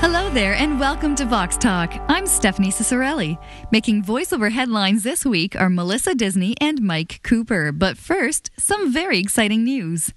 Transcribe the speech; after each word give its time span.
Hello 0.00 0.30
there, 0.30 0.54
and 0.54 0.80
welcome 0.80 1.14
to 1.16 1.26
Vox 1.26 1.58
Talk. 1.58 1.92
I'm 2.08 2.26
Stephanie 2.26 2.70
Ciccarelli. 2.70 3.36
Making 3.70 4.02
voiceover 4.02 4.50
headlines 4.50 5.02
this 5.02 5.26
week 5.26 5.54
are 5.60 5.68
Melissa 5.68 6.14
Disney 6.14 6.56
and 6.58 6.80
Mike 6.80 7.20
Cooper. 7.22 7.70
But 7.70 7.98
first, 7.98 8.50
some 8.56 8.90
very 8.90 9.18
exciting 9.18 9.62
news. 9.62 10.14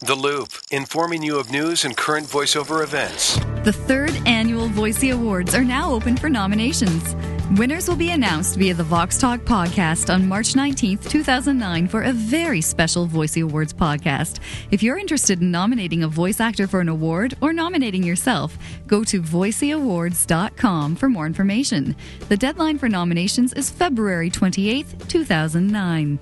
The 0.00 0.16
Loop, 0.16 0.48
informing 0.72 1.22
you 1.22 1.38
of 1.38 1.52
news 1.52 1.84
and 1.84 1.96
current 1.96 2.26
voiceover 2.26 2.82
events. 2.82 3.38
The 3.62 3.72
third 3.72 4.10
annual 4.26 4.68
Voicey 4.68 5.14
Awards 5.14 5.54
are 5.54 5.62
now 5.62 5.92
open 5.92 6.16
for 6.16 6.28
nominations. 6.28 7.14
Winners 7.56 7.88
will 7.88 7.96
be 7.96 8.12
announced 8.12 8.56
via 8.56 8.72
the 8.74 8.84
Vox 8.84 9.18
Talk 9.18 9.40
podcast 9.40 10.12
on 10.12 10.28
March 10.28 10.54
19th, 10.54 11.10
2009, 11.10 11.88
for 11.88 12.02
a 12.02 12.12
very 12.12 12.60
special 12.60 13.08
Voicey 13.08 13.42
Awards 13.42 13.72
podcast. 13.72 14.38
If 14.70 14.84
you're 14.84 14.98
interested 14.98 15.40
in 15.40 15.50
nominating 15.50 16.04
a 16.04 16.08
voice 16.08 16.38
actor 16.38 16.68
for 16.68 16.80
an 16.80 16.88
award 16.88 17.34
or 17.40 17.52
nominating 17.52 18.04
yourself, 18.04 18.56
go 18.86 19.02
to 19.02 19.20
voiceyawards.com 19.20 20.94
for 20.94 21.08
more 21.08 21.26
information. 21.26 21.96
The 22.28 22.36
deadline 22.36 22.78
for 22.78 22.88
nominations 22.88 23.52
is 23.54 23.68
February 23.68 24.30
28th, 24.30 25.08
2009. 25.08 26.20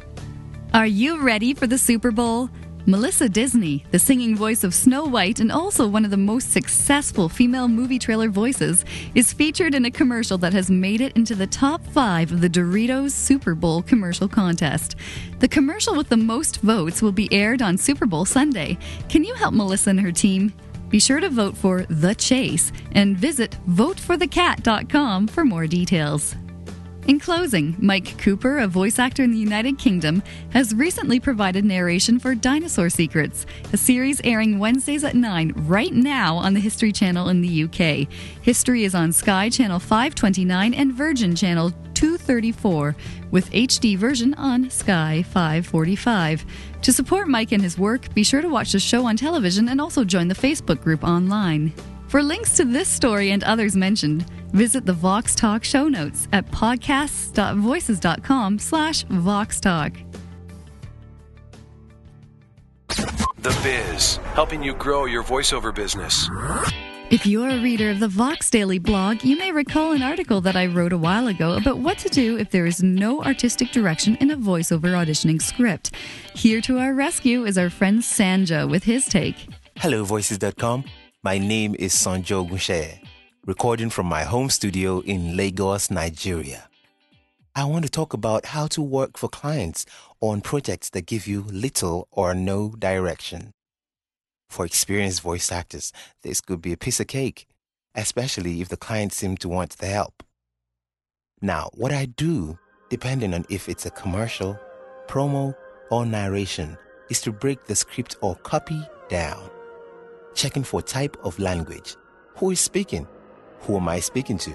Are 0.72 0.86
you 0.86 1.20
ready 1.20 1.52
for 1.52 1.66
the 1.66 1.78
Super 1.78 2.10
Bowl? 2.10 2.48
Melissa 2.88 3.28
Disney, 3.28 3.84
the 3.90 3.98
singing 3.98 4.34
voice 4.34 4.64
of 4.64 4.72
Snow 4.72 5.04
White 5.04 5.40
and 5.40 5.52
also 5.52 5.86
one 5.86 6.06
of 6.06 6.10
the 6.10 6.16
most 6.16 6.50
successful 6.50 7.28
female 7.28 7.68
movie 7.68 7.98
trailer 7.98 8.30
voices, 8.30 8.82
is 9.14 9.30
featured 9.30 9.74
in 9.74 9.84
a 9.84 9.90
commercial 9.90 10.38
that 10.38 10.54
has 10.54 10.70
made 10.70 11.02
it 11.02 11.14
into 11.14 11.34
the 11.34 11.46
top 11.46 11.84
five 11.88 12.32
of 12.32 12.40
the 12.40 12.48
Doritos 12.48 13.10
Super 13.10 13.54
Bowl 13.54 13.82
commercial 13.82 14.26
contest. 14.26 14.96
The 15.40 15.48
commercial 15.48 15.94
with 15.94 16.08
the 16.08 16.16
most 16.16 16.62
votes 16.62 17.02
will 17.02 17.12
be 17.12 17.30
aired 17.30 17.60
on 17.60 17.76
Super 17.76 18.06
Bowl 18.06 18.24
Sunday. 18.24 18.78
Can 19.10 19.22
you 19.22 19.34
help 19.34 19.52
Melissa 19.52 19.90
and 19.90 20.00
her 20.00 20.10
team? 20.10 20.54
Be 20.88 20.98
sure 20.98 21.20
to 21.20 21.28
vote 21.28 21.58
for 21.58 21.82
The 21.90 22.14
Chase 22.14 22.72
and 22.92 23.18
visit 23.18 23.58
voteforthecat.com 23.68 25.28
for 25.28 25.44
more 25.44 25.66
details. 25.66 26.34
In 27.08 27.18
closing, 27.18 27.74
Mike 27.78 28.18
Cooper, 28.18 28.58
a 28.58 28.68
voice 28.68 28.98
actor 28.98 29.22
in 29.22 29.30
the 29.30 29.38
United 29.38 29.78
Kingdom, 29.78 30.22
has 30.50 30.74
recently 30.74 31.18
provided 31.18 31.64
narration 31.64 32.18
for 32.18 32.34
Dinosaur 32.34 32.90
Secrets, 32.90 33.46
a 33.72 33.78
series 33.78 34.20
airing 34.24 34.58
Wednesdays 34.58 35.04
at 35.04 35.14
9 35.14 35.54
right 35.56 35.94
now 35.94 36.36
on 36.36 36.52
the 36.52 36.60
History 36.60 36.92
Channel 36.92 37.30
in 37.30 37.40
the 37.40 37.64
UK. 37.64 38.12
History 38.42 38.84
is 38.84 38.94
on 38.94 39.12
Sky 39.12 39.48
Channel 39.48 39.78
529 39.78 40.74
and 40.74 40.92
Virgin 40.92 41.34
Channel 41.34 41.70
234, 41.94 42.94
with 43.30 43.50
HD 43.52 43.96
version 43.96 44.34
on 44.34 44.68
Sky 44.68 45.22
545. 45.22 46.44
To 46.82 46.92
support 46.92 47.26
Mike 47.26 47.52
and 47.52 47.62
his 47.62 47.78
work, 47.78 48.12
be 48.12 48.22
sure 48.22 48.42
to 48.42 48.50
watch 48.50 48.72
the 48.72 48.78
show 48.78 49.06
on 49.06 49.16
television 49.16 49.70
and 49.70 49.80
also 49.80 50.04
join 50.04 50.28
the 50.28 50.34
Facebook 50.34 50.82
group 50.82 51.02
online. 51.02 51.72
For 52.08 52.22
links 52.22 52.56
to 52.56 52.64
this 52.64 52.88
story 52.88 53.30
and 53.32 53.44
others 53.44 53.76
mentioned, 53.76 54.22
visit 54.52 54.86
the 54.86 54.94
Vox 54.94 55.34
Talk 55.34 55.62
show 55.62 55.88
notes 55.88 56.26
at 56.32 56.50
podcasts.voices.com 56.50 58.58
slash 58.58 59.02
Vox 59.04 59.60
Talk. 59.60 59.92
The 62.88 63.60
Biz, 63.62 64.16
helping 64.34 64.62
you 64.62 64.72
grow 64.74 65.04
your 65.04 65.22
voiceover 65.22 65.74
business. 65.74 66.30
If 67.10 67.26
you're 67.26 67.48
a 67.50 67.60
reader 67.60 67.90
of 67.90 68.00
the 68.00 68.08
Vox 68.08 68.48
Daily 68.50 68.78
blog, 68.78 69.22
you 69.22 69.36
may 69.38 69.52
recall 69.52 69.92
an 69.92 70.02
article 70.02 70.40
that 70.42 70.56
I 70.56 70.66
wrote 70.66 70.92
a 70.94 70.98
while 70.98 71.26
ago 71.28 71.56
about 71.56 71.78
what 71.78 71.98
to 71.98 72.08
do 72.08 72.36
if 72.38 72.50
there 72.50 72.66
is 72.66 72.82
no 72.82 73.22
artistic 73.22 73.70
direction 73.70 74.16
in 74.16 74.30
a 74.30 74.36
voiceover 74.36 74.94
auditioning 74.94 75.40
script. 75.40 75.94
Here 76.34 76.60
to 76.62 76.78
our 76.78 76.92
rescue 76.94 77.44
is 77.44 77.56
our 77.58 77.70
friend 77.70 78.00
Sanjo 78.00 78.68
with 78.68 78.84
his 78.84 79.06
take. 79.06 79.36
Hello, 79.76 80.04
Voices.com. 80.04 80.84
My 81.24 81.36
name 81.36 81.74
is 81.80 81.94
Sanjo 81.94 82.48
Gunshe, 82.48 83.00
recording 83.44 83.90
from 83.90 84.06
my 84.06 84.22
home 84.22 84.50
studio 84.50 85.00
in 85.00 85.36
Lagos, 85.36 85.90
Nigeria. 85.90 86.68
I 87.56 87.64
want 87.64 87.84
to 87.84 87.90
talk 87.90 88.12
about 88.14 88.46
how 88.46 88.68
to 88.68 88.80
work 88.80 89.18
for 89.18 89.28
clients 89.28 89.84
on 90.20 90.42
projects 90.42 90.90
that 90.90 91.06
give 91.06 91.26
you 91.26 91.42
little 91.50 92.06
or 92.12 92.36
no 92.36 92.68
direction. 92.78 93.52
For 94.48 94.64
experienced 94.64 95.22
voice 95.22 95.50
actors, 95.50 95.92
this 96.22 96.40
could 96.40 96.62
be 96.62 96.72
a 96.72 96.76
piece 96.76 97.00
of 97.00 97.08
cake, 97.08 97.48
especially 97.96 98.60
if 98.60 98.68
the 98.68 98.76
client 98.76 99.12
seems 99.12 99.40
to 99.40 99.48
want 99.48 99.70
the 99.78 99.86
help. 99.86 100.22
Now, 101.42 101.70
what 101.74 101.90
I 101.90 102.04
do, 102.04 102.60
depending 102.90 103.34
on 103.34 103.44
if 103.50 103.68
it's 103.68 103.86
a 103.86 103.90
commercial, 103.90 104.56
promo, 105.08 105.52
or 105.90 106.06
narration, 106.06 106.78
is 107.10 107.20
to 107.22 107.32
break 107.32 107.64
the 107.64 107.74
script 107.74 108.14
or 108.20 108.36
copy 108.36 108.80
down 109.08 109.50
checking 110.38 110.62
for 110.62 110.80
type 110.80 111.16
of 111.24 111.36
language. 111.40 111.96
Who 112.36 112.52
is 112.52 112.60
speaking? 112.60 113.08
Who 113.62 113.76
am 113.76 113.88
I 113.88 113.98
speaking 113.98 114.38
to? 114.38 114.52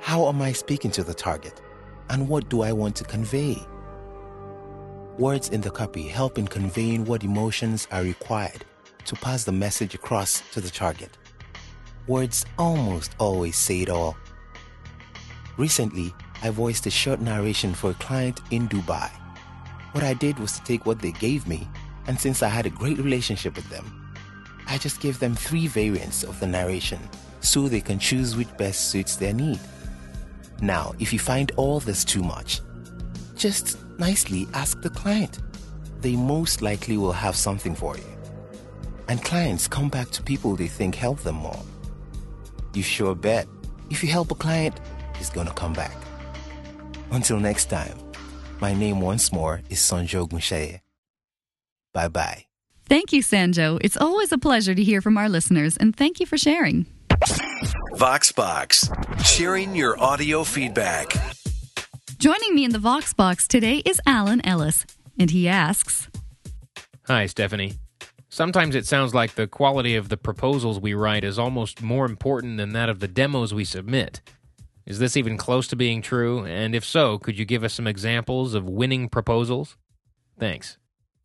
How 0.00 0.26
am 0.26 0.42
I 0.42 0.50
speaking 0.50 0.90
to 0.90 1.04
the 1.04 1.14
target? 1.14 1.62
And 2.10 2.28
what 2.28 2.48
do 2.48 2.62
I 2.62 2.72
want 2.72 2.96
to 2.96 3.04
convey? 3.04 3.56
Words 5.18 5.50
in 5.50 5.60
the 5.60 5.70
copy 5.70 6.08
help 6.08 6.38
in 6.38 6.48
conveying 6.48 7.04
what 7.04 7.22
emotions 7.22 7.86
are 7.92 8.02
required 8.02 8.64
to 9.04 9.14
pass 9.14 9.44
the 9.44 9.52
message 9.52 9.94
across 9.94 10.42
to 10.50 10.60
the 10.60 10.70
target. 10.70 11.16
Words 12.08 12.44
almost 12.58 13.14
always 13.20 13.54
say 13.54 13.82
it 13.82 13.90
all. 13.90 14.16
Recently, 15.56 16.12
I 16.42 16.50
voiced 16.50 16.86
a 16.86 16.90
short 16.90 17.20
narration 17.20 17.74
for 17.74 17.90
a 17.90 18.02
client 18.06 18.40
in 18.50 18.68
Dubai. 18.68 19.08
What 19.92 20.02
I 20.02 20.14
did 20.14 20.40
was 20.40 20.58
to 20.58 20.64
take 20.64 20.84
what 20.84 20.98
they 20.98 21.12
gave 21.12 21.46
me, 21.46 21.68
and 22.08 22.18
since 22.18 22.42
I 22.42 22.48
had 22.48 22.66
a 22.66 22.70
great 22.70 22.98
relationship 22.98 23.54
with 23.54 23.70
them, 23.70 24.01
I 24.72 24.78
just 24.78 25.00
give 25.00 25.18
them 25.18 25.34
three 25.34 25.66
variants 25.66 26.24
of 26.24 26.40
the 26.40 26.46
narration 26.46 26.98
so 27.40 27.68
they 27.68 27.82
can 27.82 27.98
choose 27.98 28.36
which 28.36 28.56
best 28.56 28.88
suits 28.88 29.16
their 29.16 29.34
need. 29.34 29.60
Now, 30.62 30.94
if 30.98 31.12
you 31.12 31.18
find 31.18 31.52
all 31.58 31.78
this 31.78 32.06
too 32.06 32.22
much, 32.22 32.62
just 33.36 33.76
nicely 33.98 34.48
ask 34.54 34.80
the 34.80 34.88
client. 34.88 35.40
They 36.00 36.16
most 36.16 36.62
likely 36.62 36.96
will 36.96 37.12
have 37.12 37.36
something 37.36 37.74
for 37.74 37.98
you. 37.98 38.16
And 39.08 39.22
clients 39.22 39.68
come 39.68 39.90
back 39.90 40.08
to 40.12 40.22
people 40.22 40.56
they 40.56 40.68
think 40.68 40.94
help 40.94 41.20
them 41.20 41.36
more. 41.36 41.62
You 42.72 42.82
sure 42.82 43.14
bet 43.14 43.46
if 43.90 44.02
you 44.02 44.08
help 44.08 44.30
a 44.30 44.34
client, 44.34 44.80
he's 45.18 45.28
gonna 45.28 45.52
come 45.52 45.74
back. 45.74 45.96
Until 47.10 47.38
next 47.38 47.66
time, 47.66 47.98
my 48.58 48.72
name 48.72 49.02
once 49.02 49.32
more 49.32 49.60
is 49.68 49.80
Sanjo 49.80 50.26
Gunshaye. 50.26 50.80
Bye 51.92 52.08
bye. 52.08 52.51
Thank 52.92 53.10
you, 53.10 53.22
Sanjo. 53.22 53.78
It's 53.80 53.96
always 53.96 54.32
a 54.32 54.36
pleasure 54.36 54.74
to 54.74 54.84
hear 54.84 55.00
from 55.00 55.16
our 55.16 55.26
listeners, 55.26 55.78
and 55.78 55.96
thank 55.96 56.20
you 56.20 56.26
for 56.26 56.36
sharing. 56.36 56.84
VoxBox, 57.94 59.24
sharing 59.24 59.74
your 59.74 59.98
audio 59.98 60.44
feedback. 60.44 61.10
Joining 62.18 62.54
me 62.54 62.66
in 62.66 62.72
the 62.72 62.78
VoxBox 62.78 63.46
today 63.46 63.78
is 63.86 63.98
Alan 64.04 64.46
Ellis, 64.46 64.84
and 65.18 65.30
he 65.30 65.48
asks 65.48 66.10
Hi, 67.06 67.24
Stephanie. 67.24 67.76
Sometimes 68.28 68.74
it 68.74 68.84
sounds 68.84 69.14
like 69.14 69.36
the 69.36 69.46
quality 69.46 69.96
of 69.96 70.10
the 70.10 70.18
proposals 70.18 70.78
we 70.78 70.92
write 70.92 71.24
is 71.24 71.38
almost 71.38 71.80
more 71.80 72.04
important 72.04 72.58
than 72.58 72.74
that 72.74 72.90
of 72.90 73.00
the 73.00 73.08
demos 73.08 73.54
we 73.54 73.64
submit. 73.64 74.20
Is 74.84 74.98
this 74.98 75.16
even 75.16 75.38
close 75.38 75.66
to 75.68 75.76
being 75.76 76.02
true? 76.02 76.44
And 76.44 76.74
if 76.74 76.84
so, 76.84 77.16
could 77.16 77.38
you 77.38 77.46
give 77.46 77.64
us 77.64 77.72
some 77.72 77.86
examples 77.86 78.52
of 78.52 78.68
winning 78.68 79.08
proposals? 79.08 79.78
Thanks. 80.38 80.76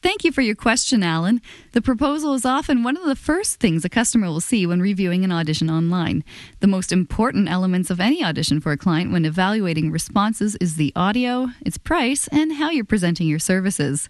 Thank 0.04 0.24
you 0.24 0.32
for 0.32 0.42
your 0.42 0.56
question, 0.56 1.02
Alan. 1.02 1.42
The 1.74 1.82
proposal 1.82 2.36
is 2.36 2.46
often 2.46 2.84
one 2.84 2.98
of 2.98 3.06
the 3.06 3.16
first 3.16 3.60
things 3.60 3.84
a 3.84 3.90
customer 3.90 4.28
will 4.28 4.40
see 4.40 4.68
when 4.68 4.80
reviewing 4.80 5.24
an 5.24 5.32
audition 5.32 5.72
online. 5.72 6.24
The 6.60 6.68
most 6.68 6.92
important 6.92 7.50
elements 7.50 7.90
of 7.90 8.00
any 8.00 8.24
audition 8.24 8.62
for 8.62 8.72
a 8.72 8.78
client 8.78 9.12
when 9.12 9.26
evaluating 9.26 9.90
responses 9.90 10.56
is 10.58 10.76
the 10.76 10.94
audio, 10.96 11.48
its 11.66 11.80
price, 11.80 12.28
and 12.28 12.54
how 12.54 12.70
you're 12.70 12.86
presenting 12.86 13.28
your 13.28 13.40
services. 13.40 14.08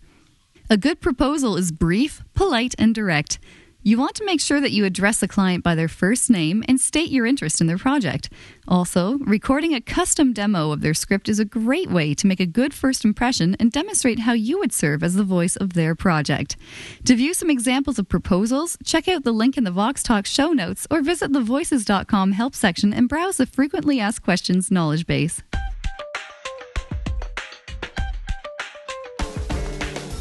A 0.69 0.75
good 0.75 0.99
proposal 0.99 1.55
is 1.55 1.71
brief, 1.71 2.21
polite, 2.33 2.75
and 2.77 2.93
direct. 2.93 3.39
You 3.87 3.97
want 3.97 4.15
to 4.15 4.25
make 4.25 4.41
sure 4.41 4.59
that 4.59 4.73
you 4.73 4.83
address 4.83 5.21
the 5.21 5.29
client 5.29 5.63
by 5.63 5.73
their 5.73 5.87
first 5.87 6.29
name 6.29 6.61
and 6.67 6.77
state 6.77 7.09
your 7.09 7.25
interest 7.25 7.61
in 7.61 7.67
their 7.67 7.77
project. 7.77 8.29
Also, 8.67 9.17
recording 9.19 9.73
a 9.73 9.79
custom 9.79 10.33
demo 10.33 10.71
of 10.71 10.81
their 10.81 10.93
script 10.93 11.29
is 11.29 11.39
a 11.39 11.45
great 11.45 11.89
way 11.89 12.13
to 12.15 12.27
make 12.27 12.41
a 12.41 12.45
good 12.45 12.73
first 12.73 13.05
impression 13.05 13.55
and 13.61 13.71
demonstrate 13.71 14.19
how 14.19 14.33
you 14.33 14.59
would 14.59 14.73
serve 14.73 15.03
as 15.03 15.13
the 15.15 15.23
voice 15.23 15.55
of 15.55 15.71
their 15.71 15.95
project. 15.95 16.57
To 17.05 17.15
view 17.15 17.33
some 17.33 17.49
examples 17.49 17.97
of 17.97 18.09
proposals, 18.09 18.77
check 18.83 19.07
out 19.07 19.23
the 19.23 19.31
link 19.31 19.57
in 19.57 19.63
the 19.63 19.71
Vox 19.71 20.03
Talk 20.03 20.25
show 20.25 20.51
notes 20.51 20.85
or 20.91 21.01
visit 21.01 21.31
the 21.31 21.39
voices.com 21.39 22.33
help 22.33 22.55
section 22.55 22.93
and 22.93 23.07
browse 23.07 23.37
the 23.37 23.45
frequently 23.45 24.01
asked 24.01 24.21
questions 24.21 24.69
knowledge 24.69 25.07
base. 25.07 25.43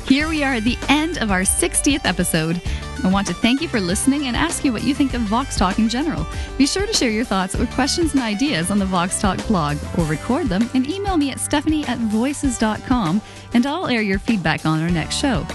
Here 0.06 0.28
we 0.28 0.44
are 0.44 0.54
at 0.54 0.62
the 0.62 0.78
end 0.88 1.19
of 1.19 1.32
our 1.32 1.40
60th 1.40 2.04
episode. 2.04 2.62
I 3.04 3.10
want 3.10 3.26
to 3.28 3.34
thank 3.34 3.60
you 3.60 3.69
for 3.69 3.81
listening 3.81 4.26
and 4.26 4.37
ask 4.37 4.64
you 4.64 4.72
what 4.72 4.82
you 4.82 4.94
think 4.94 5.14
of 5.14 5.22
Vox 5.22 5.56
Talk 5.56 5.78
in 5.78 5.88
general. 5.88 6.26
Be 6.58 6.66
sure 6.66 6.87
to 6.87 6.93
share 6.93 7.10
your 7.10 7.25
thoughts 7.25 7.54
or 7.54 7.66
questions 7.66 8.14
and 8.14 8.22
ideas 8.22 8.70
on 8.70 8.78
the 8.78 8.87
Vox 8.87 9.20
Talk 9.20 9.44
blog 9.46 9.76
or 9.98 10.04
record 10.04 10.48
them 10.48 10.69
and 10.75 10.88
email 10.88 11.16
me 11.16 11.31
at 11.31 11.40
stephanie 11.40 11.84
at 11.87 11.98
voices.com 11.98 13.20
and 13.54 13.66
I'll 13.66 13.87
air 13.87 14.02
your 14.02 14.19
feedback 14.19 14.66
on 14.66 14.82
our 14.82 14.90
next 14.90 15.16
show. 15.16 15.46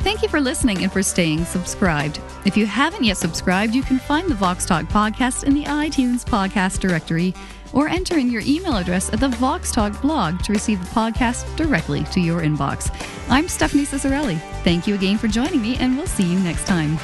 Thank 0.00 0.22
you 0.22 0.28
for 0.28 0.40
listening 0.40 0.82
and 0.82 0.90
for 0.90 1.02
staying 1.02 1.44
subscribed. 1.44 2.20
If 2.46 2.56
you 2.56 2.64
haven't 2.64 3.04
yet 3.04 3.18
subscribed, 3.18 3.74
you 3.74 3.82
can 3.82 3.98
find 3.98 4.28
the 4.28 4.34
Vox 4.34 4.64
Talk 4.64 4.86
podcast 4.86 5.44
in 5.44 5.54
the 5.54 5.64
iTunes 5.64 6.24
podcast 6.24 6.80
directory 6.80 7.34
or 7.72 7.88
enter 7.88 8.18
in 8.18 8.30
your 8.30 8.42
email 8.46 8.76
address 8.76 9.12
at 9.12 9.20
the 9.20 9.28
Vox 9.28 9.70
Talk 9.70 10.00
blog 10.00 10.42
to 10.42 10.52
receive 10.52 10.80
the 10.80 10.90
podcast 10.90 11.54
directly 11.56 12.04
to 12.04 12.20
your 12.20 12.40
inbox. 12.40 12.90
I'm 13.30 13.46
Stephanie 13.46 13.84
Ciccarelli. 13.84 14.40
Thank 14.64 14.88
you 14.88 14.96
again 14.96 15.16
for 15.16 15.28
joining 15.28 15.62
me, 15.62 15.76
and 15.76 15.96
we'll 15.96 16.08
see 16.08 16.24
you 16.24 16.38
next 16.40 16.66
time. 16.66 16.98